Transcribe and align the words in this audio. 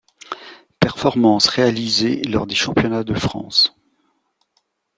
Performances 0.79 1.45
réalisées 1.45 2.23
lors 2.23 2.47
des 2.47 2.55
Championnats 2.55 3.03
de 3.03 3.13
France. 3.13 3.75